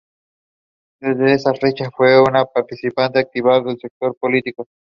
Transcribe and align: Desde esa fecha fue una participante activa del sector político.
Desde 0.99 1.31
esa 1.35 1.53
fecha 1.53 1.91
fue 1.95 2.19
una 2.19 2.43
participante 2.45 3.19
activa 3.19 3.61
del 3.61 3.77
sector 3.77 4.17
político. 4.19 4.65